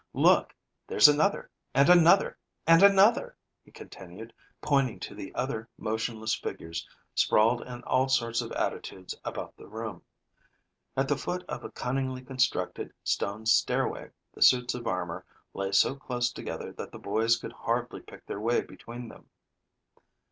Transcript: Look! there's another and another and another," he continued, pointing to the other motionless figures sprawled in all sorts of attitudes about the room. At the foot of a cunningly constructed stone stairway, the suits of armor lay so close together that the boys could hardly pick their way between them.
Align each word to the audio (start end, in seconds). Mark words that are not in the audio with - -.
Look! 0.15 0.55
there's 0.87 1.07
another 1.07 1.51
and 1.75 1.87
another 1.87 2.35
and 2.65 2.81
another," 2.81 3.37
he 3.63 3.69
continued, 3.69 4.33
pointing 4.59 4.99
to 5.01 5.13
the 5.13 5.31
other 5.35 5.69
motionless 5.77 6.33
figures 6.33 6.89
sprawled 7.13 7.61
in 7.61 7.83
all 7.83 8.09
sorts 8.09 8.41
of 8.41 8.51
attitudes 8.53 9.13
about 9.23 9.55
the 9.55 9.67
room. 9.67 10.01
At 10.97 11.07
the 11.07 11.15
foot 11.17 11.43
of 11.47 11.63
a 11.63 11.69
cunningly 11.69 12.23
constructed 12.23 12.91
stone 13.03 13.45
stairway, 13.45 14.09
the 14.33 14.41
suits 14.41 14.73
of 14.73 14.87
armor 14.87 15.23
lay 15.53 15.71
so 15.71 15.93
close 15.95 16.31
together 16.31 16.71
that 16.73 16.91
the 16.91 16.97
boys 16.97 17.37
could 17.37 17.53
hardly 17.53 18.01
pick 18.01 18.25
their 18.25 18.41
way 18.41 18.61
between 18.61 19.07
them. 19.07 19.29